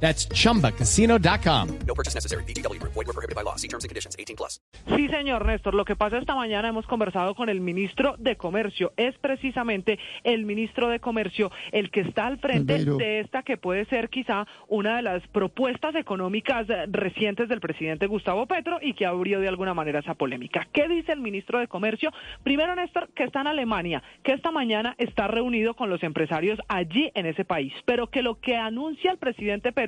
[0.00, 1.68] That's chumbacasino.com.
[1.86, 2.44] No purchase necessary.
[2.44, 2.78] BGW.
[2.82, 3.56] Void were prohibited by law.
[3.56, 4.14] See terms and conditions.
[4.18, 4.60] 18 plus.
[4.94, 5.74] Sí, señor Néstor.
[5.74, 8.92] Lo que pasa esta mañana hemos conversado con el ministro de Comercio.
[8.96, 12.96] Es precisamente el ministro de Comercio el que está al frente Albeiro.
[12.98, 18.46] de esta que puede ser quizá una de las propuestas económicas recientes del presidente Gustavo
[18.46, 20.68] Petro y que abrió de alguna manera esa polémica.
[20.72, 22.10] ¿Qué dice el ministro de Comercio?
[22.42, 27.10] Primero, Néstor, que está en Alemania, que esta mañana está reunido con los empresarios allí
[27.14, 29.85] en ese país, pero que lo que anuncia el presidente Petro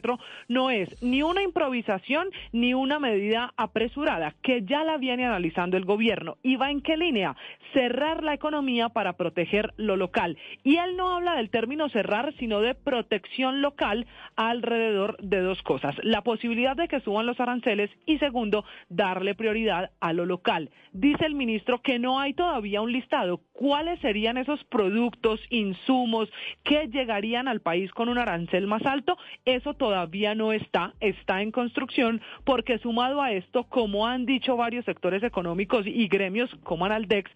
[0.48, 5.84] no es ni una improvisación ni una medida apresurada, que ya la viene analizando el
[5.84, 6.36] gobierno.
[6.42, 7.36] ¿Y va en qué línea?
[7.72, 10.38] Cerrar la economía para proteger lo local.
[10.64, 14.06] Y él no habla del término cerrar, sino de protección local
[14.36, 15.94] alrededor de dos cosas.
[16.02, 20.70] La posibilidad de que suban los aranceles y segundo, darle prioridad a lo local.
[20.92, 23.40] Dice el ministro que no hay todavía un listado.
[23.58, 26.30] ¿Cuáles serían esos productos, insumos
[26.62, 29.18] que llegarían al país con un arancel más alto?
[29.44, 34.84] Eso todavía no está, está en construcción, porque sumado a esto, como han dicho varios
[34.84, 37.32] sectores económicos y gremios como Analdex,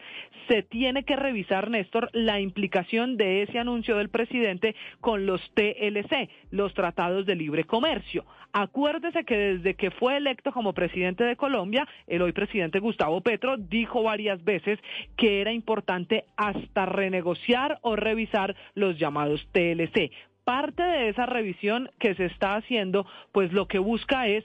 [0.47, 6.31] se tiene que revisar, Néstor, la implicación de ese anuncio del presidente con los TLC,
[6.53, 8.25] los tratados de libre comercio.
[8.53, 13.57] Acuérdese que desde que fue electo como presidente de Colombia, el hoy presidente Gustavo Petro
[13.57, 14.79] dijo varias veces
[15.17, 20.11] que era importante hasta renegociar o revisar los llamados TLC
[20.45, 24.45] parte de esa revisión que se está haciendo, pues lo que busca es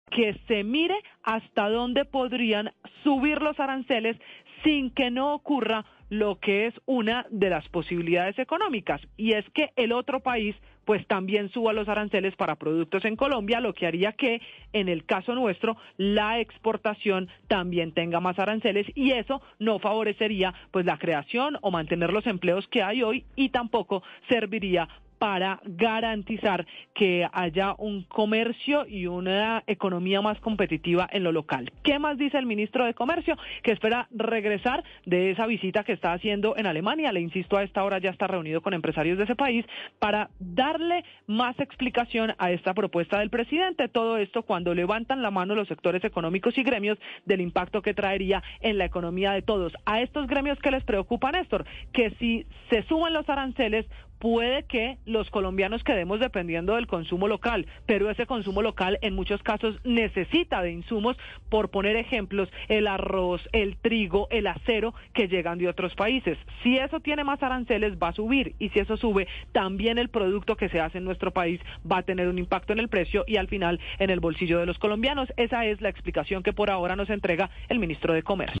[0.21, 0.93] Que se mire
[1.23, 2.71] hasta dónde podrían
[3.03, 4.15] subir los aranceles
[4.63, 9.01] sin que no ocurra lo que es una de las posibilidades económicas.
[9.17, 10.55] Y es que el otro país
[10.85, 14.41] pues también suba los aranceles para productos en Colombia, lo que haría que
[14.73, 20.85] en el caso nuestro la exportación también tenga más aranceles y eso no favorecería pues
[20.85, 24.87] la creación o mantener los empleos que hay hoy y tampoco serviría
[25.21, 26.65] para garantizar
[26.95, 31.71] que haya un comercio y una economía más competitiva en lo local.
[31.83, 33.37] ¿Qué más dice el ministro de Comercio?
[33.61, 37.11] Que espera regresar de esa visita que está haciendo en Alemania.
[37.11, 39.63] Le insisto, a esta hora ya está reunido con empresarios de ese país
[39.99, 43.89] para darle más explicación a esta propuesta del presidente.
[43.89, 48.41] Todo esto cuando levantan la mano los sectores económicos y gremios del impacto que traería
[48.61, 49.71] en la economía de todos.
[49.85, 53.85] A estos gremios que les preocupa, Néstor, que si se suman los aranceles,
[54.21, 59.41] puede que los colombianos quedemos dependiendo del consumo local, pero ese consumo local en muchos
[59.41, 61.17] casos necesita de insumos,
[61.49, 66.37] por poner ejemplos, el arroz, el trigo, el acero que llegan de otros países.
[66.61, 70.55] Si eso tiene más aranceles va a subir y si eso sube, también el producto
[70.55, 71.59] que se hace en nuestro país
[71.89, 74.67] va a tener un impacto en el precio y al final en el bolsillo de
[74.67, 75.33] los colombianos.
[75.35, 78.60] Esa es la explicación que por ahora nos entrega el ministro de Comercio.